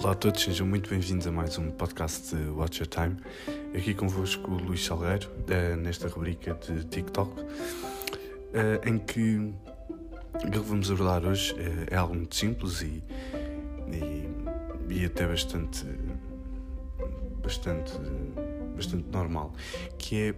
Olá 0.00 0.12
a 0.12 0.14
todos, 0.14 0.40
sejam 0.40 0.64
muito 0.64 0.88
bem-vindos 0.88 1.26
a 1.26 1.32
mais 1.32 1.58
um 1.58 1.72
podcast 1.72 2.32
de 2.34 2.48
Watch 2.50 2.80
Your 2.80 2.86
Time. 2.88 3.16
Aqui 3.76 3.92
convosco 3.92 4.48
o 4.48 4.54
Luís 4.54 4.84
Salgueiro, 4.84 5.28
eh, 5.48 5.74
nesta 5.74 6.06
rubrica 6.06 6.54
de 6.54 6.84
TikTok, 6.84 7.32
eh, 8.54 8.80
em 8.86 8.96
que 8.96 9.52
o 10.34 10.50
que 10.52 10.58
vamos 10.60 10.88
abordar 10.88 11.26
hoje 11.26 11.52
eh, 11.58 11.86
é 11.90 11.96
algo 11.96 12.14
muito 12.14 12.36
simples 12.36 12.80
e, 12.80 13.02
e, 13.92 14.28
e 14.88 15.04
até 15.04 15.26
bastante, 15.26 15.84
bastante, 17.42 17.92
bastante 18.76 19.08
normal, 19.10 19.52
que 19.98 20.28
é 20.28 20.34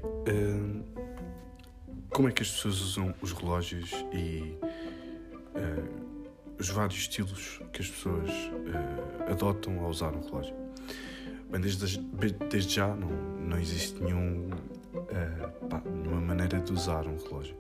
como 2.08 2.28
é 2.28 2.32
que 2.32 2.42
as 2.42 2.50
pessoas 2.50 2.80
usam 2.80 3.14
os 3.20 3.32
relógios 3.32 3.90
e 4.10 4.56
os 6.60 6.68
vários 6.68 6.98
estilos 6.98 7.60
que 7.72 7.80
as 7.80 7.88
pessoas 7.88 8.30
uh, 8.30 9.32
adotam 9.32 9.80
ao 9.80 9.88
usar 9.88 10.14
um 10.14 10.20
relógio. 10.20 10.54
Bem, 11.50 11.60
desde, 11.60 11.98
desde 12.50 12.74
já 12.74 12.94
não, 12.94 13.08
não 13.08 13.58
existe 13.58 14.00
nenhum, 14.02 14.50
uh, 14.94 15.66
pá, 15.68 15.82
nenhuma 15.84 16.20
maneira 16.20 16.60
de 16.60 16.72
usar 16.72 17.06
um 17.06 17.16
relógio. 17.16 17.56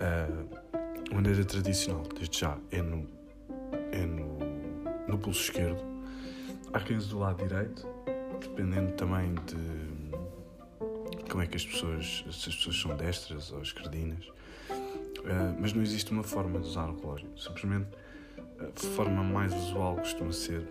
Uh, 0.00 0.56
a 1.10 1.14
maneira 1.14 1.44
tradicional, 1.44 2.04
desde 2.16 2.38
já, 2.38 2.56
é 2.70 2.80
no, 2.80 3.08
é 3.90 4.06
no, 4.06 4.38
no 5.08 5.18
pulso 5.18 5.42
esquerdo. 5.42 5.82
Há 6.72 6.80
quem 6.80 6.96
use 6.96 7.08
do 7.08 7.18
lado 7.18 7.44
direito, 7.44 7.86
dependendo 8.40 8.92
também 8.92 9.34
de 9.34 9.86
como 11.28 11.42
é 11.42 11.46
que 11.46 11.56
as 11.56 11.66
pessoas, 11.66 12.24
se 12.30 12.48
as 12.48 12.56
pessoas 12.56 12.80
são 12.80 12.96
destras 12.96 13.50
ou 13.52 13.62
esquerdinas. 13.62 14.24
Uh, 15.26 15.56
mas 15.58 15.72
não 15.72 15.82
existe 15.82 16.12
uma 16.12 16.22
forma 16.22 16.60
de 16.60 16.68
usar 16.68 16.88
o 16.88 16.96
relógio. 17.00 17.28
Simplesmente 17.36 17.88
a 18.60 18.80
forma 18.94 19.22
mais 19.22 19.52
usual 19.52 19.96
costuma 19.96 20.32
ser 20.32 20.66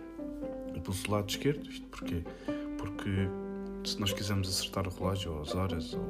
pelo 0.80 0.96
lado 1.08 1.28
esquerdo. 1.28 1.68
Isto 1.68 1.86
porquê? 1.88 2.22
Porque 2.78 3.28
se 3.84 4.00
nós 4.00 4.12
quisermos 4.12 4.48
acertar 4.48 4.86
o 4.86 4.90
relógio 4.90 5.32
ou 5.34 5.42
as 5.42 5.54
horas, 5.54 5.94
ou, 5.94 6.00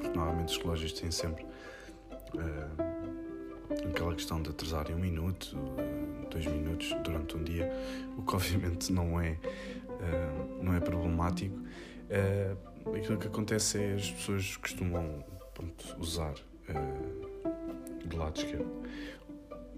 porque 0.00 0.16
normalmente 0.16 0.48
os 0.48 0.58
relógios 0.58 0.92
têm 0.92 1.10
sempre 1.10 1.44
uh, 2.34 3.88
aquela 3.88 4.14
questão 4.14 4.42
de 4.42 4.50
atrasarem 4.50 4.96
um 4.96 4.98
minuto, 4.98 5.56
uh, 5.56 6.28
dois 6.28 6.46
minutos 6.46 6.92
durante 7.04 7.36
um 7.36 7.42
dia, 7.42 7.70
o 8.18 8.22
que 8.22 8.34
obviamente 8.34 8.92
não 8.92 9.20
é, 9.20 9.38
uh, 9.88 10.62
não 10.62 10.74
é 10.74 10.80
problemático. 10.80 11.58
aquilo 12.96 13.18
que 13.18 13.28
acontece 13.28 13.78
é 13.78 13.94
as 13.94 14.10
pessoas 14.10 14.56
costumam 14.56 15.24
pronto, 15.54 15.96
usar 15.98 16.34
do 18.06 18.16
lado 18.16 18.38
esquerdo. 18.38 18.70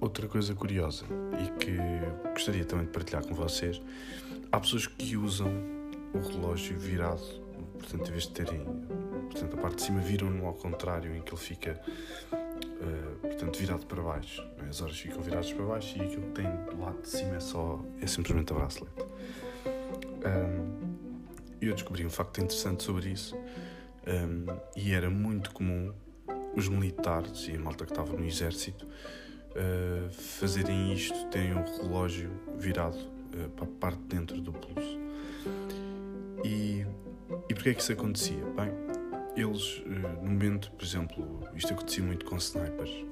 Outra 0.01 0.27
coisa 0.27 0.55
curiosa 0.55 1.05
e 1.41 1.59
que 1.59 1.77
gostaria 2.33 2.65
também 2.65 2.87
de 2.87 2.93
partilhar 2.93 3.27
com 3.27 3.35
vocês: 3.35 3.81
há 4.51 4.59
pessoas 4.59 4.87
que 4.87 5.17
usam 5.17 5.49
o 6.13 6.19
relógio 6.19 6.79
virado, 6.79 7.23
portanto, 7.79 8.09
em 8.09 8.11
vez 8.11 8.25
de 8.25 8.31
terem 8.31 8.65
portanto, 9.33 9.55
a 9.55 9.61
parte 9.61 9.77
de 9.77 9.83
cima, 9.83 10.01
viram-no 10.01 10.47
ao 10.47 10.55
contrário, 10.55 11.15
em 11.15 11.23
que 11.23 11.33
ele 11.33 11.41
fica 11.41 11.81
uh, 12.33 13.19
portanto, 13.21 13.59
virado 13.59 13.87
para 13.87 14.03
baixo. 14.03 14.47
As 14.69 14.81
horas 14.81 14.99
ficam 14.99 15.21
viradas 15.21 15.53
para 15.53 15.65
baixo 15.65 15.99
e 15.99 16.03
aquilo 16.03 16.23
que 16.23 16.43
tem 16.43 16.65
do 16.67 16.81
lado 16.81 17.01
de 17.01 17.09
cima 17.09 17.37
é 17.37 17.41
só 17.41 17.81
é 18.01 18.07
simplesmente 18.07 18.53
a 18.53 18.57
bracelete. 18.57 19.03
Um, 20.25 20.93
eu 21.61 21.75
descobri 21.75 22.05
um 22.05 22.11
facto 22.11 22.41
interessante 22.41 22.83
sobre 22.83 23.11
isso 23.11 23.37
um, 23.37 24.47
e 24.77 24.93
era 24.93 25.09
muito 25.09 25.53
comum 25.53 25.93
os 26.55 26.69
militares 26.69 27.49
e 27.49 27.57
a 27.57 27.59
malta 27.59 27.85
que 27.85 27.93
estava 27.93 28.13
no 28.17 28.25
exército 28.25 28.87
uh, 28.87 30.11
fazerem 30.11 30.93
isto, 30.93 31.27
terem 31.27 31.55
um 31.55 31.65
relógio 31.65 32.31
virado 32.59 32.99
uh, 32.99 33.49
para 33.51 33.65
a 33.65 33.69
parte 33.81 34.01
de 34.01 34.17
dentro 34.17 34.41
do 34.41 34.53
pulso. 34.53 34.99
E, 36.45 36.85
e 37.49 37.55
porquê 37.55 37.71
é 37.71 37.75
que 37.75 37.81
isso 37.81 37.93
acontecia? 37.93 38.45
Bem, 38.57 38.73
eles, 39.37 39.79
uh, 39.79 40.23
no 40.23 40.31
momento, 40.31 40.71
por 40.73 40.85
exemplo, 40.85 41.41
isto 41.55 41.73
acontecia 41.73 42.05
muito 42.05 42.25
com 42.25 42.37
snipers. 42.37 43.05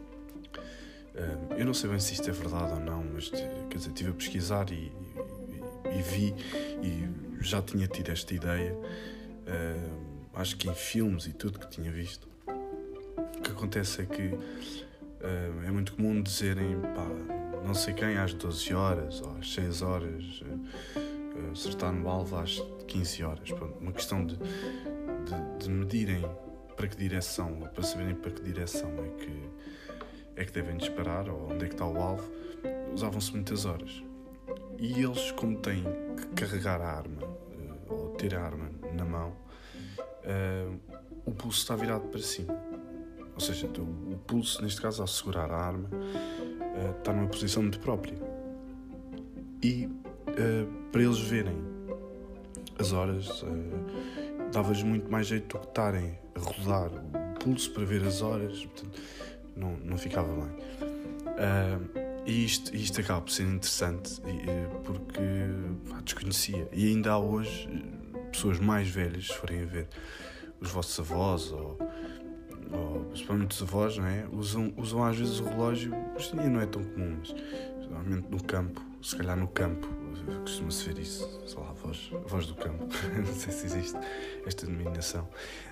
eu 1.56 1.64
não 1.64 1.74
sei 1.74 1.90
bem 1.90 2.00
se 2.00 2.14
isto 2.14 2.28
é 2.28 2.32
verdade 2.32 2.72
ou 2.72 2.80
não, 2.80 3.04
mas 3.14 3.28
quer 3.28 3.76
dizer, 3.76 3.88
estive 3.88 4.10
a 4.10 4.14
pesquisar 4.14 4.70
e, 4.70 4.92
e, 5.86 5.98
e 5.98 6.02
vi 6.02 6.34
e 6.82 7.42
já 7.42 7.62
tinha 7.62 7.86
tido 7.86 8.10
esta 8.10 8.34
ideia. 8.34 8.76
acho 10.34 10.56
que 10.56 10.68
em 10.68 10.74
filmes 10.74 11.26
e 11.26 11.32
tudo 11.32 11.58
que 11.58 11.68
tinha 11.68 11.90
visto 11.90 12.30
o 13.38 13.42
que 13.42 13.50
acontece 13.50 14.02
é 14.02 14.06
que 14.06 14.28
uh, 15.20 15.66
é 15.66 15.70
muito 15.70 15.94
comum 15.94 16.22
dizerem 16.22 16.80
pá, 16.80 17.06
não 17.64 17.74
sei 17.74 17.94
quem 17.94 18.16
às 18.16 18.32
12 18.34 18.74
horas 18.74 19.20
ou 19.20 19.36
às 19.38 19.52
6 19.52 19.82
horas, 19.82 20.42
uh, 20.42 21.52
acertar 21.52 21.92
no 21.92 22.08
alvo 22.08 22.36
às 22.36 22.60
15 22.86 23.22
horas. 23.24 23.50
Pronto, 23.50 23.78
uma 23.78 23.92
questão 23.92 24.24
de, 24.24 24.36
de, 24.36 25.58
de, 25.58 25.70
medirem 25.70 26.24
para 26.76 26.88
que 26.88 26.96
direção, 26.96 27.60
ou 27.60 27.68
para 27.68 27.82
saberem 27.82 28.14
para 28.14 28.30
que 28.30 28.42
direção 28.42 28.90
é 29.04 29.08
que, 29.22 29.50
é 30.36 30.44
que 30.44 30.52
devem 30.52 30.76
disparar 30.76 31.28
ou 31.28 31.52
onde 31.52 31.64
é 31.64 31.68
que 31.68 31.74
está 31.74 31.86
o 31.86 32.00
alvo, 32.00 32.30
usavam-se 32.92 33.32
muitas 33.32 33.64
horas. 33.64 34.02
E 34.78 35.02
eles, 35.02 35.30
como 35.32 35.58
têm 35.58 35.84
que 36.16 36.26
carregar 36.28 36.80
a 36.80 36.88
arma 36.88 37.22
uh, 37.22 37.92
ou 37.92 38.10
ter 38.10 38.34
a 38.34 38.42
arma 38.42 38.70
na 38.94 39.04
mão, 39.04 39.36
o 41.24 41.32
pulso 41.32 41.60
está 41.60 41.74
virado 41.74 42.08
para 42.08 42.20
cima. 42.20 42.69
Ou 43.40 43.46
seja, 43.46 43.66
o 43.68 44.18
pulso, 44.26 44.62
neste 44.62 44.82
caso, 44.82 45.00
ao 45.00 45.08
segurar 45.08 45.50
a 45.50 45.56
arma, 45.56 45.88
uh, 45.88 46.98
está 46.98 47.10
numa 47.10 47.26
posição 47.26 47.62
muito 47.62 47.80
própria. 47.80 48.14
E 49.62 49.86
uh, 49.86 50.90
para 50.92 51.02
eles 51.02 51.18
verem 51.20 51.56
as 52.78 52.92
horas, 52.92 53.42
uh, 53.42 53.48
dava-lhes 54.52 54.82
muito 54.82 55.10
mais 55.10 55.26
jeito 55.26 55.56
do 55.56 55.58
que 55.58 55.68
estarem 55.68 56.18
a 56.34 56.38
rodar 56.38 56.90
o 56.92 57.38
pulso 57.42 57.70
para 57.70 57.82
ver 57.86 58.04
as 58.04 58.20
horas, 58.20 58.62
portanto, 58.66 59.00
não, 59.56 59.74
não 59.86 59.96
ficava 59.96 60.28
bem. 60.34 60.54
e 62.26 62.44
isto, 62.44 62.76
isto 62.76 63.00
acaba 63.00 63.22
por 63.22 63.30
ser 63.30 63.44
interessante 63.44 64.20
porque 64.84 65.18
pá, 65.88 65.98
desconhecia. 66.04 66.68
E 66.74 66.88
ainda 66.88 67.12
há 67.12 67.18
hoje 67.18 67.70
pessoas 68.30 68.58
mais 68.58 68.86
velhas, 68.86 69.28
se 69.28 69.34
forem 69.34 69.62
a 69.62 69.66
ver 69.66 69.88
os 70.60 70.70
vossos 70.70 71.00
avós 71.00 71.50
ou 71.52 71.78
ou 72.72 73.04
principalmente 73.04 73.52
os 73.52 73.62
avós, 73.62 73.96
não 73.96 74.06
é? 74.06 74.26
Usam, 74.32 74.72
usam 74.76 75.04
às 75.04 75.16
vezes 75.16 75.40
o 75.40 75.44
relógio, 75.44 75.92
hoje 76.14 76.34
em 76.34 76.38
dia 76.38 76.50
não 76.50 76.60
é 76.60 76.66
tão 76.66 76.82
comum, 76.82 77.16
mas 77.18 77.32
normalmente 77.80 78.28
no 78.30 78.42
campo, 78.42 78.80
se 79.02 79.16
calhar 79.16 79.36
no 79.36 79.48
campo, 79.48 79.88
costuma-se 80.42 80.88
ver 80.88 81.00
isso, 81.00 81.40
sei 81.46 81.58
lá, 81.58 81.70
a 81.70 81.72
voz, 81.72 82.46
do 82.46 82.54
campo, 82.54 82.86
não 83.16 83.34
sei 83.34 83.52
se 83.52 83.66
existe 83.66 83.98
esta 84.46 84.66
denominação. 84.66 85.28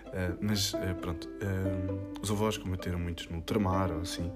Uh, 0.08 0.38
mas 0.40 0.72
uh, 0.72 0.78
pronto, 1.00 1.28
uh, 1.28 2.20
os 2.22 2.30
avós 2.30 2.56
combateram 2.56 2.98
muitos 2.98 3.28
no 3.28 3.36
ultramar 3.36 3.92
ou 3.92 4.00
assim, 4.00 4.32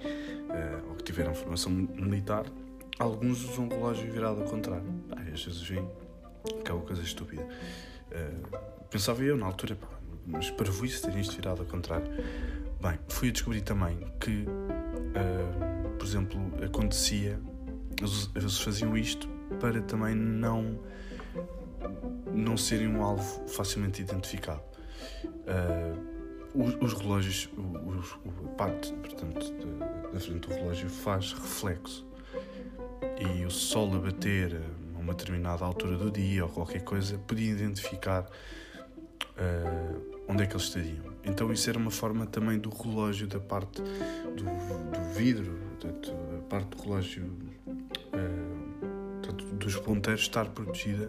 ou 0.88 0.96
que 0.96 1.04
tiveram 1.04 1.34
formação 1.34 1.72
militar, 1.72 2.44
alguns 2.98 3.42
usam 3.44 3.66
o 3.66 3.68
relógio 3.70 4.10
virado 4.12 4.42
ao 4.42 4.48
contrário. 4.48 4.84
Às 5.32 5.44
vezes 5.44 5.62
vem 5.62 5.88
aquela 6.60 6.80
coisa 6.80 7.02
estúpida. 7.02 7.46
pensava 8.90 9.22
eu 9.22 9.36
na 9.36 9.46
altura, 9.46 9.76
pá, 9.76 9.88
mas 10.26 10.50
para 10.50 10.68
isso 10.68 11.02
terem 11.02 11.20
isto 11.20 11.36
virado 11.36 11.60
ao 11.60 11.66
contrário. 11.66 12.06
Bem, 12.80 12.98
fui 13.08 13.28
a 13.28 13.32
descobrir 13.32 13.60
também 13.60 13.98
que, 14.20 14.44
uh, 14.44 15.90
por 15.98 16.06
exemplo, 16.06 16.40
acontecia, 16.64 17.38
eles 18.34 18.58
faziam 18.58 18.96
isto 18.96 19.28
para 19.60 19.80
também 19.82 20.14
não, 20.14 20.78
não 22.32 22.56
serem 22.56 22.88
um 22.88 23.02
alvo 23.02 23.46
facilmente 23.48 24.02
identificado. 24.02 24.62
Uh, 25.24 26.12
os, 26.54 26.74
os, 26.80 27.00
relógios, 27.00 27.48
os, 27.86 28.18
a 28.44 28.48
parte 28.56 28.92
portanto, 28.94 29.52
da 30.12 30.20
frente 30.20 30.48
do 30.48 30.54
relógio 30.54 30.88
faz 30.88 31.32
reflexo 31.32 32.06
e 33.18 33.44
o 33.44 33.50
sol 33.50 33.94
a 33.94 33.98
bater 33.98 34.60
a 34.96 34.98
uma 34.98 35.14
determinada 35.14 35.64
altura 35.64 35.96
do 35.96 36.10
dia 36.10 36.44
ou 36.44 36.50
qualquer 36.50 36.82
coisa 36.82 37.18
podia 37.18 37.50
identificar 37.50 38.28
uh, 39.36 40.11
onde 40.28 40.42
é 40.42 40.46
que 40.46 40.54
eles 40.54 40.64
estariam. 40.64 41.12
Então 41.24 41.52
isso 41.52 41.68
era 41.68 41.78
uma 41.78 41.90
forma 41.90 42.26
também 42.26 42.58
do 42.58 42.70
relógio, 42.70 43.26
da 43.26 43.38
parte 43.38 43.82
do, 43.82 44.44
do 44.44 45.14
vidro, 45.14 45.58
da, 45.80 45.92
parte 46.48 46.76
do 46.76 46.82
relógio 46.82 47.32
uh, 48.12 48.52
dos 49.56 49.76
ponteiros 49.76 50.22
estar 50.22 50.46
protegida 50.46 51.08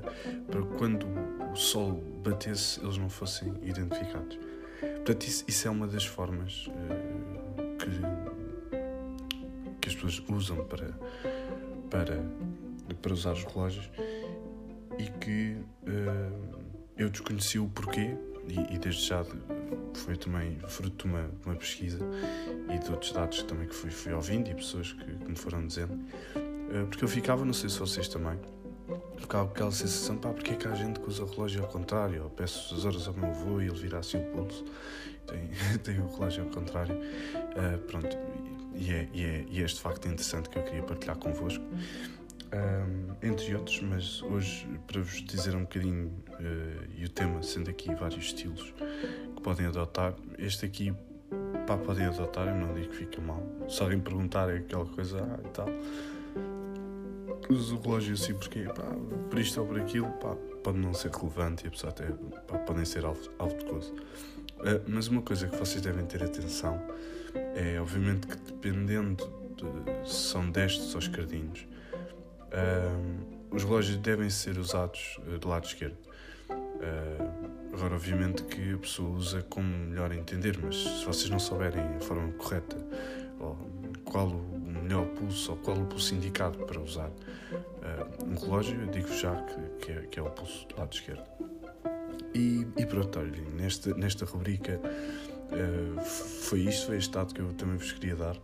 para 0.49 0.61
quando 0.77 1.07
o 1.51 1.55
sol 1.55 2.03
batesse 2.23 2.79
eles 2.81 2.97
não 2.97 3.09
fossem 3.09 3.53
identificados. 3.63 4.37
Portanto, 4.79 5.23
isso, 5.23 5.43
isso 5.47 5.67
é 5.67 5.71
uma 5.71 5.87
das 5.87 6.05
formas 6.05 6.67
uh, 6.67 6.71
que, 7.77 7.89
que 9.81 9.89
as 9.89 9.95
pessoas 9.95 10.23
usam 10.29 10.63
para, 10.65 10.91
para, 11.89 12.23
para 13.01 13.13
usar 13.13 13.33
os 13.33 13.43
relógios 13.43 13.89
e 14.99 15.05
que 15.19 15.57
uh, 15.87 16.59
eu 16.95 17.09
desconheci 17.09 17.57
o 17.57 17.67
porquê 17.67 18.15
e, 18.47 18.75
e, 18.75 18.77
desde 18.77 19.07
já 19.07 19.25
foi 19.93 20.15
também 20.17 20.57
fruto 20.67 21.07
de 21.07 21.13
uma, 21.13 21.29
uma, 21.45 21.55
pesquisa 21.55 21.99
e 22.73 22.77
de 22.77 22.91
outros 22.91 23.11
dados 23.11 23.43
também 23.43 23.67
que 23.67 23.75
fui, 23.75 23.89
fui 23.89 24.13
ouvindo 24.13 24.49
e 24.49 24.55
pessoas 24.55 24.91
que, 24.93 25.05
que 25.05 25.29
me 25.29 25.35
foram 25.35 25.65
dizendo, 25.65 25.93
uh, 25.93 26.87
porque 26.87 27.03
eu 27.03 27.07
ficava, 27.07 27.45
não 27.45 27.53
sei 27.53 27.69
se 27.69 27.79
vocês 27.79 28.07
também, 28.07 28.37
ficava 29.17 29.45
com 29.45 29.51
aquela 29.53 29.71
sensação, 29.71 30.17
pá, 30.17 30.29
porque 30.29 30.51
é 30.51 30.55
que 30.55 30.67
há 30.67 30.75
gente 30.75 30.99
que 30.99 31.07
usa 31.07 31.23
o 31.23 31.25
relógio 31.25 31.61
ao 31.63 31.69
contrário? 31.69 32.15
Eu 32.17 32.29
peço 32.29 32.75
as 32.75 32.85
horas 32.85 33.07
ao 33.07 33.13
meu 33.13 33.29
avô 33.29 33.61
e 33.61 33.67
ele 33.67 33.79
vira 33.79 33.99
assim 33.99 34.17
o 34.17 34.25
pulso. 34.31 34.65
Tem, 35.25 35.49
tem 35.83 35.99
o 35.99 36.07
relógio 36.07 36.43
ao 36.43 36.49
contrário. 36.49 36.95
Uh, 36.95 37.77
pronto, 37.87 38.17
e 38.75 38.91
é, 38.91 39.07
e, 39.13 39.23
é, 39.23 39.45
e 39.49 39.61
é 39.61 39.65
este 39.65 39.79
facto 39.79 40.07
interessante 40.07 40.49
que 40.49 40.57
eu 40.57 40.63
queria 40.63 40.83
partilhar 40.83 41.17
convosco. 41.17 41.63
Um, 42.53 43.15
entre 43.27 43.55
outros, 43.55 43.81
mas 43.81 44.21
hoje 44.21 44.67
para 44.85 45.01
vos 45.01 45.23
dizer 45.23 45.55
um 45.55 45.61
bocadinho 45.61 46.13
uh, 46.29 46.85
e 46.95 47.03
o 47.03 47.09
tema 47.09 47.41
sendo 47.41 47.71
aqui 47.71 47.95
vários 47.95 48.25
estilos 48.25 48.71
que 49.35 49.41
podem 49.41 49.65
adotar, 49.65 50.13
este 50.37 50.63
aqui 50.63 50.93
pá, 51.65 51.77
podem 51.77 52.05
adotar, 52.05 52.47
eu 52.47 52.53
não 52.53 52.75
digo 52.75 52.89
que 52.89 52.97
fica 52.97 53.19
mal. 53.19 53.43
Se 53.67 53.81
alguém 53.81 53.99
perguntar 53.99 54.49
é 54.51 54.57
aquela 54.57 54.85
coisa 54.85 55.17
ah, 55.19 55.39
e 55.43 55.49
tal, 55.49 55.67
uso 57.49 57.75
o 57.75 57.81
relógio 57.81 58.13
assim 58.13 58.35
porque 58.35 58.65
pá, 58.65 58.95
por 59.31 59.39
isto 59.39 59.59
ou 59.59 59.65
por 59.65 59.79
aquilo, 59.79 60.11
pá, 60.11 60.35
pode 60.63 60.77
não 60.77 60.93
ser 60.93 61.09
relevante 61.09 61.65
e 61.65 61.69
a 61.69 61.71
pessoa 61.71 61.91
até 61.91 62.05
pá, 62.47 62.59
podem 62.59 62.85
ser 62.85 63.03
alvo, 63.03 63.19
de 63.19 63.65
coisa. 63.65 63.91
Uh, 63.91 64.83
mas 64.87 65.07
uma 65.07 65.23
coisa 65.23 65.47
que 65.47 65.57
vocês 65.57 65.81
devem 65.81 66.05
ter 66.05 66.21
atenção 66.23 66.79
é, 67.55 67.79
obviamente, 67.81 68.27
que 68.27 68.35
dependendo 68.37 69.27
de 69.55 70.09
se 70.09 70.29
são 70.29 70.49
destes 70.49 70.93
ou 70.93 70.99
esquerdinhos, 70.99 71.65
os 73.51 73.63
relógios 73.63 73.97
devem 73.97 74.29
ser 74.29 74.57
usados 74.57 75.19
uh, 75.27 75.37
do 75.37 75.47
lado 75.47 75.65
esquerdo. 75.65 75.97
Agora, 77.73 77.95
obviamente, 77.95 78.43
que 78.43 78.73
a 78.73 78.77
pessoa 78.77 79.09
usa 79.09 79.41
como 79.43 79.67
melhor 79.67 80.11
entender, 80.11 80.59
mas 80.61 80.75
se 80.75 81.05
vocês 81.05 81.29
não 81.29 81.39
souberem 81.39 81.81
a 81.81 81.99
forma 82.01 82.31
correta 82.33 82.77
qual 84.13 84.27
o 84.27 84.83
melhor 84.83 85.07
pulso 85.07 85.51
ou 85.51 85.57
qual 85.57 85.75
o 85.75 85.85
pulso 85.87 86.13
indicado 86.13 86.59
para 86.65 86.79
usar 86.79 87.09
uh, 87.09 88.25
um 88.25 88.35
relógio, 88.35 88.79
eu 88.79 88.87
digo 88.87 89.11
já 89.11 89.35
que, 89.41 89.85
que, 89.85 89.91
é, 89.91 90.01
que 90.03 90.19
é 90.19 90.21
o 90.21 90.29
pulso 90.29 90.67
do 90.67 90.77
lado 90.77 90.93
esquerdo. 90.93 91.23
E, 92.33 92.67
e 92.77 92.85
pronto, 92.85 93.19
olha, 93.19 93.41
nesta, 93.55 93.91
nesta 93.95 94.23
rubrica 94.25 94.79
uh, 94.79 95.99
foi 96.03 96.59
isto, 96.61 96.85
foi 96.87 96.97
este 96.97 97.11
dado 97.11 97.33
que 97.33 97.41
eu 97.41 97.51
também 97.53 97.77
vos 97.77 97.91
queria 97.91 98.15
dar. 98.15 98.37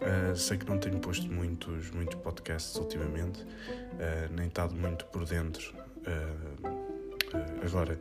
Uh, 0.00 0.36
sei 0.36 0.58
que 0.58 0.66
não 0.66 0.78
tenho 0.78 0.98
posto 0.98 1.30
muitos, 1.30 1.90
muitos 1.90 2.16
podcasts 2.16 2.76
ultimamente, 2.76 3.42
uh, 3.42 4.32
nem 4.34 4.48
estado 4.48 4.74
muito 4.74 5.04
por 5.06 5.24
dentro 5.24 5.74
agora 7.64 7.98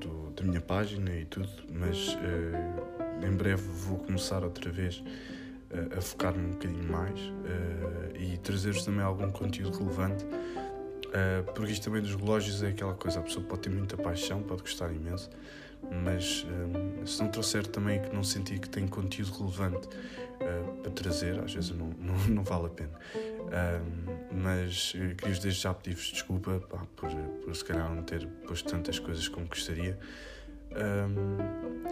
do, 0.00 0.32
da 0.32 0.42
minha 0.42 0.60
página 0.60 1.14
e 1.14 1.24
tudo, 1.24 1.48
mas 1.70 2.18
em 3.24 3.36
breve 3.36 3.62
vou 3.62 3.98
começar 3.98 4.42
outra 4.42 4.68
vez 4.72 5.00
a, 5.96 6.00
focar-me 6.00 6.44
um 6.44 6.50
bocadinho 6.50 6.82
mais 6.90 7.20
e 8.18 8.36
trazer-vos 8.38 8.84
também 8.84 9.04
algum 9.04 9.30
conteúdo 9.30 9.78
relevante 9.78 10.26
Uh, 11.14 11.44
porque 11.52 11.70
isto 11.70 11.84
também 11.84 12.02
dos 12.02 12.12
relógios 12.16 12.60
é 12.60 12.70
aquela 12.70 12.92
coisa, 12.92 13.20
a 13.20 13.22
pessoa 13.22 13.44
pode 13.46 13.62
ter 13.62 13.70
muita 13.70 13.96
paixão, 13.96 14.42
pode 14.42 14.62
gostar 14.62 14.92
imenso, 14.92 15.30
mas 15.90 16.46
um, 16.48 17.06
se 17.06 17.22
não 17.22 17.30
trouxer 17.30 17.66
também 17.66 18.00
que 18.00 18.14
não 18.14 18.22
sentir 18.22 18.58
que 18.58 18.68
tem 18.68 18.86
conteúdo 18.86 19.32
relevante 19.32 19.88
uh, 19.88 20.82
para 20.82 20.90
trazer, 20.92 21.38
às 21.40 21.52
vezes 21.52 21.70
não, 21.70 21.88
não, 21.98 22.14
não 22.28 22.42
vale 22.42 22.66
a 22.66 22.70
pena. 22.70 22.92
Um, 23.44 24.42
mas 24.42 24.92
queria 24.92 25.16
desde 25.18 25.50
já 25.50 25.74
pedir-vos 25.74 26.10
desculpa 26.12 26.60
pá, 26.68 26.78
por, 26.96 27.10
por 27.10 27.54
se 27.54 27.64
calhar 27.64 27.94
não 27.94 28.02
ter 28.02 28.26
posto 28.46 28.68
tantas 28.68 28.98
coisas 28.98 29.28
como 29.28 29.46
gostaria. 29.46 29.98
Um, 30.72 31.36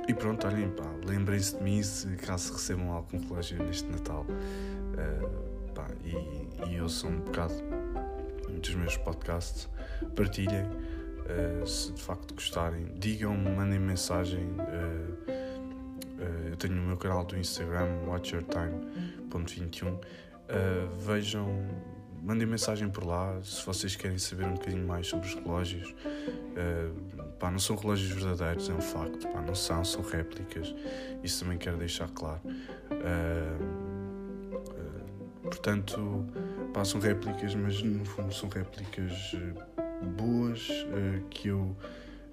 e 0.09 0.15
pronto, 0.15 0.47
olhem, 0.47 0.73
lembrem-se 1.07 1.57
de 1.57 1.63
mim 1.63 1.83
se 1.83 2.09
caso 2.17 2.55
recebam 2.55 2.91
algum 2.91 3.19
relógio 3.29 3.63
neste 3.63 3.89
Natal. 3.89 4.27
Uh, 4.29 5.73
pá, 5.73 5.87
e, 6.05 6.75
e 6.75 6.89
sou 6.89 7.11
um 7.11 7.21
bocado 7.21 7.55
dos 8.61 8.75
meus 8.75 8.97
podcasts, 8.97 9.69
partilhem. 10.17 10.67
Uh, 11.33 11.67
se 11.67 11.93
de 11.93 12.03
facto 12.03 12.35
gostarem, 12.35 12.87
digam-me, 12.97 13.51
mandem 13.51 13.79
mensagem. 13.79 14.45
Uh, 14.45 15.13
uh, 15.29 16.49
eu 16.51 16.57
tenho 16.57 16.75
o 16.75 16.87
meu 16.87 16.97
canal 16.97 17.25
do 17.25 17.37
Instagram, 17.37 17.89
watchyourtime.21. 18.07 19.99
vejam, 20.99 21.67
mandem 22.23 22.47
mensagem 22.47 22.91
por 22.91 23.05
lá 23.05 23.41
se 23.43 23.65
vocês 23.65 23.97
querem 23.97 24.19
saber 24.19 24.47
um 24.47 24.55
bocadinho 24.55 24.87
mais 24.87 25.07
sobre 25.07 25.27
os 25.27 25.35
relógios. 25.35 25.95
pá, 27.39 27.51
não 27.51 27.59
são 27.59 27.77
relógios 27.77 28.11
verdadeiros, 28.11 28.69
é 28.69 28.75
um 28.75 28.81
facto. 28.81 29.27
Pá, 29.29 29.41
não 29.41 29.55
são, 29.55 29.85
são 29.85 30.03
réplicas. 30.03 30.75
Isso 31.23 31.45
também 31.45 31.59
quero 31.59 31.79
deixar 31.79 32.09
claro. 32.11 32.41
portanto 35.43 36.27
Pá, 36.73 36.87
são 36.87 36.99
réplicas, 37.01 37.55
mas 37.55 37.83
no 37.83 38.05
fundo 38.05 38.33
são 38.33 38.49
réplicas 38.49 39.13
eh, 39.35 39.63
boas 40.03 40.69
uh, 40.69 41.25
que 41.31 41.49
eu 41.49 41.77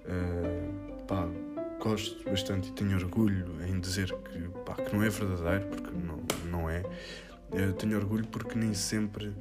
uh, 0.05 1.03
pá, 1.07 1.27
gosto 1.79 2.23
bastante 2.29 2.69
e 2.69 2.71
tenho 2.73 2.95
orgulho 2.97 3.63
em 3.65 3.79
dizer 3.79 4.13
que, 4.13 4.39
pá, 4.65 4.75
que 4.75 4.95
não 4.95 5.03
é 5.03 5.09
verdadeiro, 5.09 5.67
porque 5.67 5.91
não, 5.91 6.19
não 6.49 6.69
é. 6.69 6.83
Eu 7.51 7.73
tenho 7.73 7.97
orgulho 7.97 8.27
porque 8.27 8.57
nem 8.57 8.73
sempre, 8.73 9.33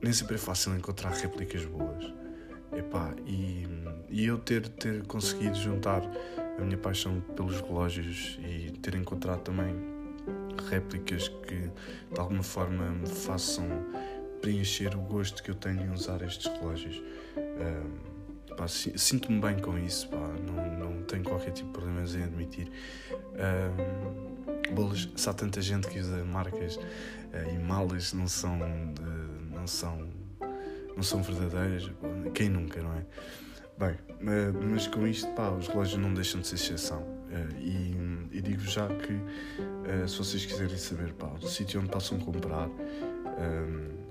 nem 0.00 0.12
sempre 0.12 0.36
é 0.36 0.38
fácil 0.38 0.74
encontrar 0.76 1.10
réplicas 1.10 1.64
boas. 1.64 2.12
Epá, 2.76 3.14
e, 3.26 3.66
e 4.08 4.26
eu 4.26 4.38
ter, 4.38 4.68
ter 4.68 5.02
conseguido 5.06 5.56
juntar 5.56 6.02
a 6.58 6.62
minha 6.62 6.76
paixão 6.76 7.20
pelos 7.34 7.60
relógios 7.60 8.38
e 8.42 8.70
ter 8.78 8.94
encontrado 8.94 9.40
também 9.40 9.74
réplicas 10.70 11.28
que 11.28 11.70
de 12.12 12.20
alguma 12.20 12.42
forma 12.42 12.90
me 12.90 13.08
façam 13.08 13.66
preencher 14.40 14.94
o 14.94 15.00
gosto 15.00 15.42
que 15.42 15.50
eu 15.50 15.54
tenho 15.54 15.82
em 15.82 15.90
usar 15.90 16.22
estes 16.22 16.46
relógios. 16.46 17.02
Sinto-me 18.68 19.40
bem 19.40 19.58
com 19.58 19.78
isso, 19.78 20.08
pá, 20.08 20.18
não, 20.46 20.78
não 20.78 21.02
tenho 21.04 21.22
qualquer 21.22 21.52
tipo 21.52 21.68
de 21.68 21.72
problemas 21.72 22.14
em 22.14 22.24
admitir. 22.24 22.70
Um, 23.10 24.74
bolas, 24.74 25.08
se 25.16 25.28
há 25.28 25.32
tanta 25.32 25.60
gente 25.62 25.88
que 25.88 25.98
usa 25.98 26.24
marcas 26.24 26.76
uh, 26.76 27.54
e 27.54 27.58
malas 27.58 28.12
não 28.12 28.28
são, 28.28 28.58
uh, 28.58 29.54
não 29.54 29.66
são, 29.66 30.08
não 30.94 31.02
são 31.02 31.22
verdadeiras, 31.22 31.90
quem 32.34 32.48
nunca, 32.48 32.82
não 32.82 32.92
é? 32.94 33.06
Bem, 33.78 33.96
mas 34.70 34.86
com 34.88 35.06
isto, 35.06 35.28
pá, 35.34 35.50
os 35.50 35.68
relógios 35.68 36.00
não 36.00 36.12
deixam 36.12 36.40
de 36.40 36.48
ser 36.48 36.56
exceção. 36.56 37.02
Uh, 37.02 37.56
e, 37.60 38.38
e 38.38 38.42
digo 38.42 38.62
já 38.62 38.88
que 38.88 39.12
uh, 39.12 40.08
se 40.08 40.18
vocês 40.18 40.44
quiserem 40.44 40.76
saber, 40.76 41.12
pá, 41.14 41.28
o 41.40 41.46
sítio 41.46 41.80
onde 41.80 41.88
possam 41.88 42.18
comprar, 42.18 42.68
um, 42.68 44.07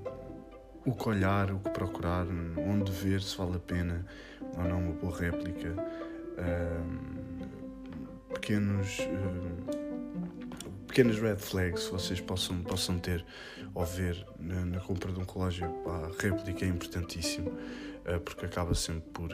o 0.87 0.95
que 0.95 1.09
olhar, 1.09 1.51
o 1.51 1.59
que 1.59 1.69
procurar, 1.69 2.25
onde 2.57 2.91
ver 2.91 3.21
se 3.21 3.37
vale 3.37 3.57
a 3.57 3.59
pena 3.59 4.05
ou 4.57 4.63
não 4.63 4.79
uma 4.79 4.93
boa 4.93 5.15
réplica, 5.15 5.75
um, 6.39 8.33
pequenos. 8.33 8.99
Um, 9.01 9.87
pequenas 10.87 11.19
red 11.19 11.35
flags 11.35 11.87
vocês 11.89 12.19
possam, 12.19 12.63
possam 12.63 12.97
ter 12.97 13.23
ao 13.75 13.85
ver 13.85 14.25
na, 14.39 14.65
na 14.65 14.79
compra 14.79 15.11
de 15.11 15.19
um 15.19 15.25
relógio, 15.25 15.67
a 15.85 16.09
réplica 16.19 16.65
é 16.65 16.69
importantíssimo. 16.69 17.51
Eh, 18.07 18.19
porque 18.19 18.45
acaba 18.45 18.73
sempre 18.73 19.09
por, 19.11 19.29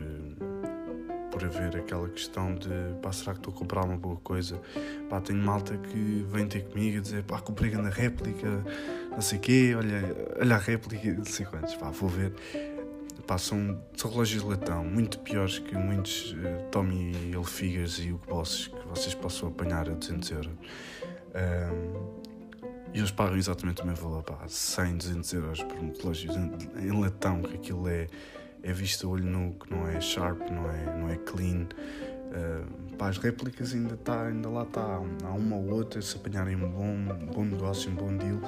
por 1.34 1.44
haver 1.44 1.75
aquela 1.75 2.08
questão 2.10 2.54
de 2.54 2.70
pá, 3.02 3.12
será 3.12 3.34
que 3.34 3.40
estou 3.40 3.52
a 3.52 3.58
comprar 3.58 3.84
uma 3.84 3.98
boa 3.98 4.18
coisa? 4.18 4.62
Pá, 5.10 5.20
tenho 5.20 5.42
malta 5.42 5.75
que 5.75 6.24
vem 6.30 6.48
ter 6.48 6.63
comigo 6.66 6.98
e 6.98 7.02
dizer 7.02 7.24
pá, 7.24 7.42
comprei 7.42 7.72
na 7.72 7.90
réplica, 7.90 8.63
não 9.10 9.20
sei 9.20 9.40
o 9.40 9.42
quê, 9.42 9.74
olha, 9.75 10.16
olha 10.40 10.56
a 10.56 10.60
réplica, 10.60 11.12
não 11.12 11.25
sei 11.25 11.44
quantos, 11.48 11.74
pá, 11.75 11.90
vou 11.90 12.08
ver. 12.08 12.34
Pá, 13.25 13.40
são, 13.40 13.82
são 13.98 14.12
relógios 14.12 14.44
de 14.44 14.50
latão, 14.50 14.84
muito 14.84 15.18
piores 15.20 15.58
que 15.58 15.75
muitos 15.75 16.34
uh, 16.34 16.70
Tommy 16.70 17.32
Hilfigers 17.32 17.98
e 18.00 18.12
Hugo 18.12 18.28
Bosses 18.28 18.68
que 18.68 18.88
vocês 18.88 19.16
possam 19.16 19.50
apanhar 19.50 19.90
a 19.90 19.94
200 19.94 20.32
euros. 20.32 20.52
Um, 21.34 22.24
e 22.94 23.00
eles 23.00 23.10
pagam 23.10 23.38
exatamente 23.38 23.82
o 23.82 23.88
mesmo 23.88 24.08
valor, 24.08 24.22
pá, 24.22 24.38
100, 24.48 24.98
200 24.98 25.34
euros 25.34 25.63
por 25.63 25.80
um 25.80 25.92
relógio 26.00 26.32
em 26.80 27.02
latão, 27.02 27.42
que 27.42 27.56
aquilo 27.56 27.88
é 27.88 28.08
é 28.63 28.72
visto 28.72 29.08
a 29.08 29.10
olho 29.10 29.25
nu, 29.25 29.53
que 29.53 29.72
não 29.72 29.88
é 29.88 30.00
sharp, 30.00 30.39
não 30.50 30.72
é, 30.72 30.98
não 30.98 31.10
é 31.10 31.17
clean. 31.17 31.67
Uh, 32.34 32.96
pá, 32.96 33.10
as 33.10 33.17
réplicas 33.17 33.74
ainda, 33.74 33.98
tá, 33.98 34.27
ainda 34.27 34.50
lá 34.50 34.63
está. 34.63 34.82
Há 34.82 35.32
uma 35.32 35.58
ou 35.58 35.70
outra, 35.70 36.01
se 36.01 36.15
apanharem 36.15 36.55
um 36.55 36.70
bom, 36.72 36.86
um 36.86 37.25
bom 37.27 37.46
negócio, 37.46 37.91
um 37.91 37.96
bom 37.96 38.15
deal. 38.15 38.39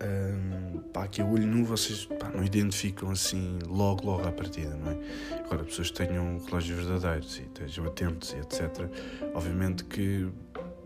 Uh, 0.00 0.80
pá, 0.92 1.06
que 1.06 1.20
a 1.20 1.26
olho 1.26 1.46
nu 1.46 1.64
vocês 1.64 2.06
pá, 2.06 2.30
não 2.30 2.42
identificam 2.42 3.10
assim 3.10 3.58
logo, 3.66 4.06
logo 4.06 4.26
à 4.26 4.32
partida, 4.32 4.74
não 4.74 4.90
é? 4.90 4.98
Agora, 5.44 5.64
pessoas 5.64 5.90
que 5.90 6.06
tenham 6.06 6.40
relógios 6.46 6.84
verdadeiros 6.84 7.38
e 7.38 7.42
estejam 7.42 7.86
atentos 7.86 8.32
e 8.32 8.38
etc. 8.38 8.88
Obviamente 9.34 9.84
que 9.84 10.28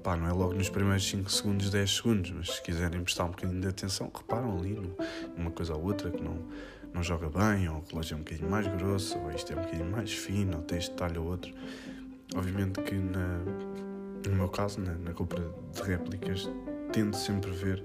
pá, 0.02 0.16
não 0.16 0.26
é 0.26 0.32
logo 0.32 0.54
nos 0.54 0.68
primeiros 0.68 1.09
5 1.09 1.30
segundos, 1.30 1.71
10 1.71 1.90
segundos, 1.97 2.30
mas 2.32 2.50
se 2.50 2.62
quiserem 2.62 3.02
prestar 3.02 3.25
um 3.26 3.30
bocadinho 3.30 3.61
de 3.61 3.68
atenção, 3.68 4.11
reparam 4.12 4.59
ali 4.59 4.76
numa 5.37 5.52
coisa 5.52 5.75
ou 5.75 5.85
outra 5.85 6.11
que 6.11 6.23
não 6.23 6.38
não 6.95 7.03
joga 7.03 7.29
bem, 7.29 7.69
ou 7.69 7.77
o 7.77 7.85
relógio 7.89 8.15
é 8.15 8.17
um 8.17 8.23
bocadinho 8.23 8.51
mais 8.51 8.67
grosso, 8.67 9.19
ou 9.19 9.31
isto 9.31 9.53
é 9.53 9.57
um 9.57 9.63
bocadinho 9.63 9.91
mais 9.91 10.13
fino, 10.13 10.59
ou 10.59 10.63
tem 10.63 10.79
este 10.79 10.91
detalhe 10.91 11.19
ou 11.19 11.27
outro. 11.27 11.53
Obviamente 12.35 12.81
que 12.83 12.95
na, 12.95 13.39
no 14.29 14.37
meu 14.37 14.49
caso, 14.49 14.81
na, 14.81 14.93
na 14.95 15.13
compra 15.13 15.43
de 15.75 15.83
réplicas, 15.83 16.49
tento 16.93 17.17
sempre 17.17 17.51
ver 17.51 17.85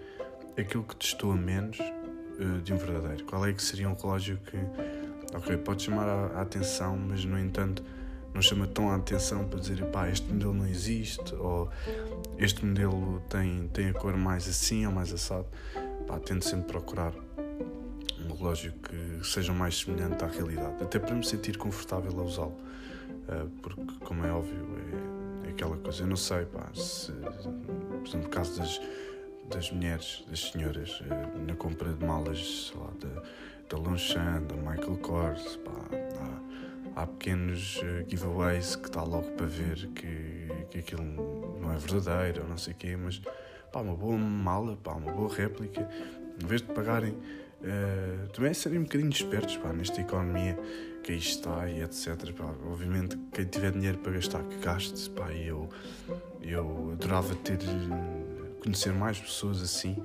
aquilo 0.58 0.84
que 0.84 0.96
testou 0.96 1.34
menos 1.36 1.80
uh, 1.80 2.62
de 2.62 2.74
um 2.74 2.78
verdadeiro? 2.78 3.24
Qual 3.26 3.46
é 3.46 3.54
que 3.54 3.62
seria 3.62 3.90
um 3.90 3.94
relógio 3.94 4.38
que, 4.38 4.58
ok, 5.36 5.58
pode 5.58 5.84
chamar 5.84 6.08
a, 6.08 6.40
a 6.40 6.42
atenção, 6.42 6.98
mas 6.98 7.24
no 7.24 7.38
entanto 7.40 7.84
não 8.34 8.42
chama 8.42 8.68
tão 8.68 8.92
a 8.92 8.96
atenção 8.96 9.48
para 9.48 9.60
dizer, 9.60 9.84
pá, 9.86 10.10
este 10.10 10.32
modelo 10.32 10.54
não 10.54 10.68
existe, 10.68 11.34
ou 11.36 11.70
este 12.38 12.64
modelo 12.66 13.22
tem, 13.30 13.68
tem 13.70 13.90
a 13.90 13.94
cor 13.94 14.16
mais 14.16 14.48
assim 14.48 14.86
ou 14.86 14.92
mais 14.92 15.12
assado. 15.12 15.48
Pá, 16.06 16.20
tento 16.20 16.46
sempre 16.46 16.68
procurar 16.68 17.14
relógio 18.38 18.74
que 18.74 19.26
seja 19.26 19.52
mais 19.52 19.80
semelhante 19.80 20.24
à 20.24 20.28
realidade, 20.28 20.84
até 20.84 21.00
para 21.00 21.16
me 21.16 21.26
sentir 21.26 21.58
confortável 21.58 22.20
a 22.20 22.24
usá-lo. 22.24 22.58
Uh, 23.28 23.50
porque, 23.62 23.82
como 24.06 24.26
é 24.26 24.32
óbvio, 24.32 24.66
é, 25.46 25.50
aquela 25.50 25.76
coisa. 25.78 26.04
Eu 26.04 26.08
não 26.08 26.16
sei, 26.16 26.46
pá, 26.46 26.70
se, 26.74 27.12
por 27.12 28.08
exemplo, 28.08 28.24
no 28.24 28.30
caso 28.30 28.60
das, 28.60 28.82
das 29.50 29.72
mulheres, 29.72 30.24
das 30.30 30.52
senhoras, 30.52 31.02
uh, 31.02 31.46
na 31.46 31.56
compra 31.56 31.94
de 31.94 32.06
malas, 32.06 32.72
sei 32.72 32.80
lá, 32.80 32.92
da, 33.02 33.24
da 33.70 33.78
Longchamp, 33.78 34.48
da 34.48 34.56
Michael 34.56 34.98
Kors, 34.98 35.58
pá, 35.58 35.72
há, 36.96 37.02
há 37.02 37.08
pequenos 37.08 37.82
uh, 37.82 38.10
giveaways 38.10 38.76
que 38.76 38.88
está 38.88 39.04
logo 39.04 39.30
para 39.32 39.46
ver 39.46 39.88
que, 39.88 40.48
que 40.70 40.80
aquilo 40.80 41.04
não 41.62 41.74
é 41.74 41.78
verdadeiro 41.78 42.44
ou 42.44 42.50
não 42.50 42.58
sei 42.58 42.74
o 42.74 42.76
quê, 42.78 42.96
mas 42.96 43.22
pá, 43.72 43.82
uma 43.82 43.96
boa 43.96 44.18
mala, 44.18 44.78
pá, 44.78 44.94
uma 44.94 45.12
boa 45.12 45.34
réplica, 45.34 45.90
em 46.42 46.46
vez 46.46 46.62
de 46.62 46.68
pagarem 46.68 47.18
Uh, 47.62 48.28
também 48.30 48.52
é 48.52 48.54
serem 48.54 48.80
um 48.80 48.84
bocadinho 48.84 49.10
espertos 49.10 49.58
pá, 49.58 49.74
nesta 49.74 50.00
economia 50.00 50.58
que 51.04 51.12
aí 51.12 51.18
está 51.18 51.70
e 51.70 51.82
etc. 51.82 52.32
Pá, 52.34 52.54
obviamente, 52.66 53.18
quem 53.34 53.46
tiver 53.46 53.72
dinheiro 53.72 53.98
para 53.98 54.12
gastar, 54.14 54.44
que 54.44 54.58
gaste. 54.58 55.10
Pá, 55.12 55.32
eu, 55.32 55.70
eu 56.42 56.92
adorava 56.92 57.34
ter 57.36 57.58
conhecer 58.62 58.94
mais 58.94 59.20
pessoas 59.20 59.62
assim 59.62 59.96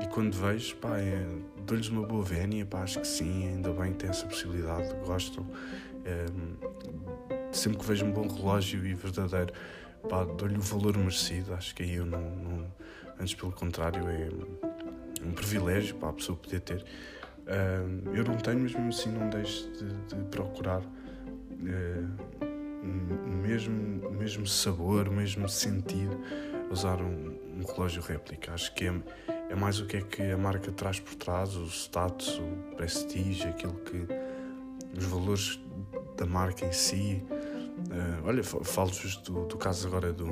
e 0.00 0.06
quando 0.06 0.34
vejo, 0.34 0.76
pá, 0.76 0.98
é, 0.98 1.26
dou-lhes 1.66 1.88
uma 1.88 2.06
boa 2.06 2.22
vénia, 2.22 2.64
pá, 2.64 2.82
acho 2.82 3.00
que 3.00 3.06
sim, 3.06 3.48
ainda 3.48 3.72
bem 3.72 3.92
que 3.92 3.98
tem 3.98 4.10
essa 4.10 4.26
possibilidade, 4.26 4.94
gostam. 5.04 5.46
É, 6.04 6.26
sempre 7.52 7.78
que 7.78 7.84
vejo 7.84 8.06
um 8.06 8.12
bom 8.12 8.26
relógio 8.26 8.86
e 8.86 8.94
verdadeiro, 8.94 9.52
dou-lhe 10.38 10.56
o 10.56 10.62
valor 10.62 10.96
merecido, 10.96 11.52
acho 11.54 11.74
que 11.74 11.82
aí 11.82 11.94
eu 11.94 12.06
não, 12.06 12.20
não 12.20 12.66
antes 13.20 13.34
pelo 13.34 13.52
contrário, 13.52 14.08
é 14.08 14.28
um 15.24 15.32
privilégio 15.32 15.94
para 15.96 16.10
a 16.10 16.12
pessoa 16.12 16.36
poder 16.36 16.60
ter. 16.60 16.84
Uh, 17.42 18.14
eu 18.14 18.24
não 18.24 18.36
tenho, 18.36 18.60
mas 18.60 18.72
mesmo 18.72 18.88
assim 18.88 19.10
não 19.10 19.28
deixo 19.28 19.70
de, 19.72 20.16
de 20.16 20.24
procurar 20.30 20.80
uh, 20.80 22.42
o 22.82 23.30
mesmo, 23.30 24.10
mesmo 24.10 24.46
sabor, 24.46 25.08
o 25.08 25.12
mesmo 25.12 25.48
sentido 25.48 26.18
usar 26.70 27.00
um, 27.00 27.38
um, 27.56 27.64
relógio 27.64 28.02
réplica. 28.02 28.52
Acho 28.52 28.74
que 28.74 28.86
é, 28.86 28.94
é 29.50 29.54
mais 29.54 29.80
o 29.80 29.86
que 29.86 29.96
é 29.98 30.00
que 30.00 30.22
a 30.22 30.38
marca 30.38 30.70
traz 30.72 31.00
por 31.00 31.14
trás, 31.14 31.56
o 31.56 31.66
status, 31.66 32.38
o 32.38 32.76
prestígio, 32.76 33.50
aquilo 33.50 33.74
que. 33.74 34.06
os 34.96 35.04
valores 35.04 35.60
da 36.16 36.26
marca 36.26 36.64
em 36.64 36.72
si. 36.72 37.24
Uh, 37.28 38.26
olha, 38.26 38.44
falo 38.44 38.92
justo 38.92 39.32
do, 39.32 39.46
do 39.46 39.56
caso 39.56 39.88
agora 39.88 40.12
do, 40.12 40.26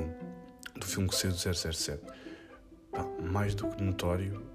do 0.75 0.85
filme 0.85 1.09
que 1.09 1.15
saiu 1.15 1.33
do 1.33 1.37
007. 1.37 2.01
Pá, 2.91 3.05
mais 3.21 3.55
do 3.55 3.67
que 3.67 3.83
notório 3.83 4.50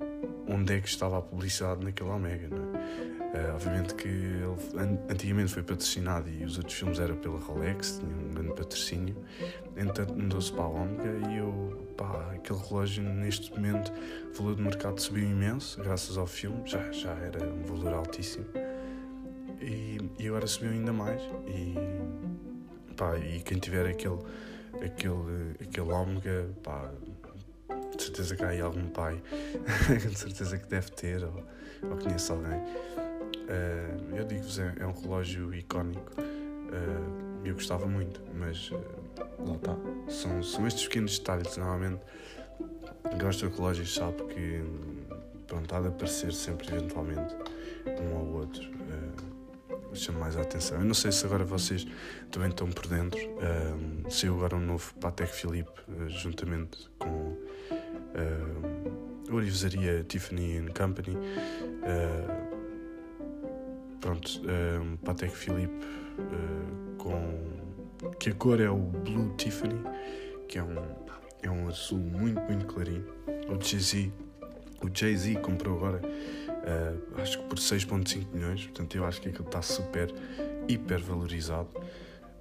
onde 0.48 0.74
é 0.74 0.80
que 0.80 0.88
estava 0.88 1.18
a 1.18 1.22
publicidade 1.22 1.84
naquele 1.84 2.10
Omega, 2.10 2.48
não 2.48 2.78
é? 2.78 3.16
Uh, 3.26 3.54
obviamente 3.54 3.94
que 3.94 4.08
ele 4.08 4.98
antigamente 5.10 5.52
foi 5.52 5.62
patrocinado 5.62 6.28
e 6.30 6.44
os 6.44 6.56
outros 6.56 6.74
filmes 6.78 6.98
eram 6.98 7.16
pela 7.16 7.38
Rolex, 7.38 7.98
tinha 7.98 8.16
um 8.16 8.30
grande 8.30 8.54
patrocínio, 8.54 9.16
entanto 9.76 10.14
mudou-se 10.14 10.52
para 10.52 10.62
a 10.62 10.68
Omega 10.68 11.28
e 11.28 11.38
eu, 11.38 11.92
pá, 11.96 12.32
aquele 12.34 12.58
relógio 12.60 13.02
neste 13.02 13.50
momento, 13.50 13.92
o 14.30 14.38
valor 14.38 14.54
do 14.54 14.62
mercado 14.62 14.98
subiu 15.00 15.24
imenso, 15.24 15.82
graças 15.82 16.16
ao 16.16 16.26
filme, 16.26 16.62
já, 16.66 16.90
já 16.92 17.12
era 17.14 17.44
um 17.44 17.62
valor 17.64 17.94
altíssimo 17.94 18.46
e, 19.60 19.98
e 20.18 20.28
agora 20.28 20.46
subiu 20.46 20.70
ainda 20.70 20.92
mais 20.92 21.20
e, 21.46 21.74
pá, 22.94 23.18
e 23.18 23.40
quem 23.40 23.58
tiver 23.58 23.86
aquele, 23.86 24.18
aquele, 24.84 25.56
aquele 25.60 25.92
Omega, 25.92 26.48
pá, 26.62 26.90
de 27.02 27.05
certeza 28.16 28.36
que 28.36 28.44
há 28.44 28.48
aí 28.48 28.60
algum 28.60 28.88
pai, 28.88 29.22
de 30.08 30.18
certeza 30.18 30.58
que 30.58 30.66
deve 30.66 30.90
ter, 30.92 31.22
ou, 31.22 31.44
ou 31.90 31.96
conhece 31.98 32.32
alguém. 32.32 32.58
Uh, 32.58 34.16
eu 34.16 34.24
digo-vos, 34.24 34.58
é, 34.58 34.74
é, 34.80 34.86
um 34.86 34.92
relógio 34.92 35.54
icónico. 35.54 36.12
Uh, 36.20 37.44
eu 37.44 37.54
gostava 37.54 37.86
muito, 37.86 38.20
mas 38.34 38.70
uh, 38.70 38.80
lá 39.46 39.54
está. 39.54 39.76
São, 40.08 40.42
são 40.42 40.66
estes 40.66 40.84
pequenos 40.84 41.18
detalhes. 41.18 41.56
Normalmente, 41.56 42.00
gosto 43.20 43.48
de 43.48 43.54
relógios, 43.54 43.94
sabe 43.94 44.22
que 44.24 44.64
pronto, 45.46 45.74
há 45.74 45.80
de 45.80 45.88
aparecer 45.88 46.32
sempre, 46.32 46.74
eventualmente, 46.74 47.34
um 48.00 48.14
ou 48.16 48.38
outro. 48.38 48.62
Uh, 48.62 49.36
chama 49.94 50.20
mais 50.20 50.36
a 50.36 50.42
atenção. 50.42 50.78
Eu 50.78 50.84
não 50.84 50.94
sei 50.94 51.12
se 51.12 51.24
agora 51.24 51.44
vocês 51.44 51.86
também 52.30 52.50
estão 52.50 52.70
por 52.70 52.86
dentro. 52.86 53.18
Uh, 53.18 54.10
saiu 54.10 54.34
agora 54.34 54.56
um 54.56 54.60
novo 54.60 54.94
Patek 55.00 55.32
Philippe, 55.32 55.80
uh, 55.88 56.08
juntamente 56.08 56.90
com 56.98 57.36
uh, 58.16 59.34
orivesaria 59.34 60.04
Tiffany 60.04 60.66
Company. 60.76 61.16
Uh, 61.16 62.56
pronto, 64.00 64.40
um, 64.42 64.96
Patek 64.98 65.36
Philippe 65.36 65.86
uh, 66.18 66.96
com 66.96 67.56
que 68.18 68.30
a 68.30 68.34
cor 68.34 68.60
é 68.60 68.70
o 68.70 68.76
Blue 68.76 69.34
Tiffany, 69.36 69.80
que 70.48 70.58
é 70.58 70.62
um, 70.62 70.76
é 71.42 71.50
um 71.50 71.68
azul 71.68 71.98
muito, 71.98 72.40
muito 72.42 72.66
clarinho. 72.66 73.06
O 73.48 73.62
Jay-Z 73.62 74.12
o 74.82 74.90
Jay-Z 74.92 75.36
comprou 75.36 75.76
agora, 75.76 76.00
uh, 76.00 77.20
acho 77.20 77.38
que 77.38 77.44
por 77.44 77.58
6,5 77.58 78.26
milhões, 78.32 78.64
portanto 78.64 78.96
eu 78.96 79.04
acho 79.04 79.20
que 79.20 79.28
aquilo 79.28 79.46
está 79.46 79.62
super, 79.62 80.12
hiper 80.68 81.00
valorizado. 81.00 81.68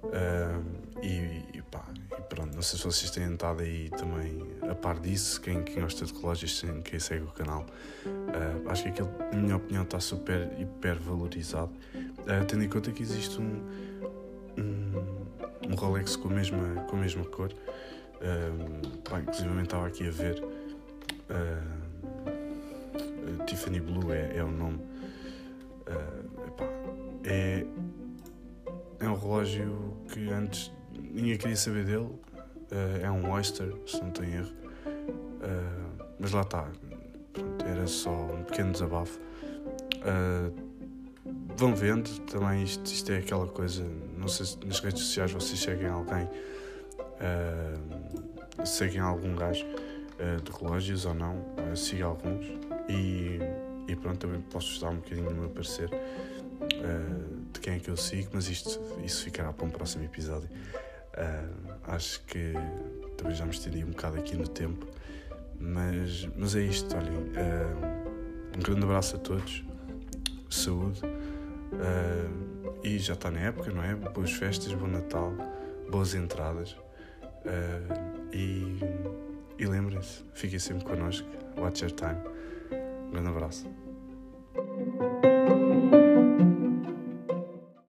Uh, 0.04 0.85
e, 1.02 1.58
e, 1.58 1.62
pá, 1.62 1.84
e 2.16 2.22
pronto, 2.22 2.54
não 2.54 2.62
sei 2.62 2.78
se 2.78 2.84
vocês 2.84 3.10
têm 3.10 3.32
estado 3.32 3.62
aí 3.62 3.90
também 3.90 4.40
a 4.70 4.74
par 4.74 4.98
disso, 4.98 5.40
quem, 5.40 5.62
quem 5.62 5.82
gosta 5.82 6.04
de 6.04 6.12
relógios, 6.12 6.64
quem 6.84 6.98
segue 6.98 7.24
o 7.24 7.32
canal. 7.32 7.66
Uh, 8.06 8.70
acho 8.70 8.82
que 8.84 8.88
aquilo, 8.90 9.10
na 9.32 9.38
minha 9.38 9.56
opinião, 9.56 9.82
está 9.82 10.00
super, 10.00 10.50
hiper 10.58 10.98
valorizado, 10.98 11.72
uh, 11.94 12.44
tendo 12.46 12.64
em 12.64 12.68
conta 12.68 12.90
que 12.90 13.02
existe 13.02 13.40
um, 13.40 13.62
um, 14.58 15.70
um, 15.70 15.74
Rolex 15.74 16.16
com 16.16 16.28
a 16.28 16.32
mesma, 16.32 16.84
com 16.84 16.96
a 16.96 17.00
mesma 17.00 17.24
cor. 17.24 17.52
Uh, 17.52 18.98
pá, 19.08 19.20
inclusive 19.20 19.62
estava 19.62 19.86
aqui 19.86 20.08
a 20.08 20.10
ver. 20.10 20.42
Tiffany 23.46 23.80
Blue 23.80 24.12
é, 24.12 24.36
é 24.36 24.44
o 24.44 24.50
nome. 24.50 24.80
Epá, 26.46 26.64
é 27.24 27.66
é 29.00 29.08
um 29.08 29.14
relógio 29.14 29.96
que 30.12 30.30
antes 30.30 30.72
ninguém 31.16 31.38
queria 31.38 31.56
saber 31.56 31.84
dele. 31.84 32.10
Uh, 32.70 33.02
é 33.02 33.10
um 33.10 33.30
Oyster, 33.30 33.72
se 33.86 34.00
não 34.00 34.10
tenho 34.10 34.34
erro. 34.34 34.52
Uh, 34.86 36.04
mas 36.18 36.32
lá 36.32 36.42
está. 36.42 36.68
era 37.64 37.86
só 37.86 38.10
um 38.10 38.44
pequeno 38.44 38.72
desabafo. 38.72 39.18
Uh, 39.96 40.52
vão 41.56 41.74
vendo 41.74 42.08
também 42.26 42.62
isto, 42.62 42.84
isto 42.86 43.12
é 43.12 43.18
aquela 43.18 43.46
coisa. 43.46 43.84
Não 44.16 44.28
sei 44.28 44.46
se 44.46 44.58
nas 44.64 44.80
redes 44.80 45.02
sociais 45.02 45.32
vocês 45.32 45.58
seguem 45.58 45.88
alguém. 45.88 46.28
seguem 48.64 49.00
algum 49.00 49.34
gajo 49.34 49.64
de 50.44 50.52
relógios 50.52 51.06
ou 51.06 51.14
não. 51.14 51.36
Uh, 51.36 51.76
siga 51.76 52.04
alguns. 52.04 52.46
E, 52.88 53.38
e 53.88 53.96
pronto, 53.96 54.18
também 54.18 54.40
posso 54.42 54.80
dar 54.80 54.90
um 54.90 54.96
bocadinho 54.96 55.28
do 55.28 55.34
meu 55.34 55.48
parecer 55.48 55.90
de 57.52 57.60
quem 57.60 57.74
é 57.74 57.78
que 57.78 57.88
eu 57.88 57.96
sigo, 57.96 58.30
mas 58.32 58.48
isto, 58.48 58.80
isso 59.04 59.24
ficará 59.24 59.52
para 59.52 59.66
um 59.66 59.70
próximo 59.70 60.04
episódio. 60.04 60.48
Uh, 61.16 61.72
acho 61.84 62.22
que 62.24 62.52
também 63.16 63.34
já 63.34 63.44
me 63.44 63.50
estendi 63.50 63.84
um 63.84 63.90
bocado 63.90 64.18
aqui 64.18 64.36
no 64.36 64.46
tempo, 64.46 64.86
mas, 65.58 66.28
mas 66.36 66.54
é 66.54 66.62
isto, 66.62 66.94
olhem. 66.96 67.14
Uh, 67.14 68.56
um 68.56 68.60
grande 68.60 68.84
abraço 68.84 69.16
a 69.16 69.18
todos, 69.18 69.64
saúde, 70.48 71.00
e 72.82 72.98
já 72.98 73.14
está 73.14 73.30
na 73.30 73.40
época, 73.40 73.70
não 73.70 73.82
é? 73.82 73.94
Boas 73.94 74.32
festas, 74.32 74.72
bom 74.72 74.86
Natal, 74.86 75.32
boas 75.90 76.14
entradas. 76.14 76.76
e 78.32 78.78
e 79.58 79.64
lembrem-se, 79.64 80.22
fiquem 80.34 80.58
sempre 80.58 80.84
connosco. 80.84 81.26
Watch 81.56 81.82
your 81.82 81.92
time. 81.92 82.18
Um 83.06 83.10
grande 83.10 83.28
abraço. 83.28 83.66